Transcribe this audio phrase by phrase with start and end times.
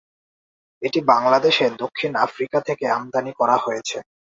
[0.81, 3.97] এটি বাংলাদেশে দক্ষিণ আফ্রিকা থেকে আমদানী করা হয়েছে।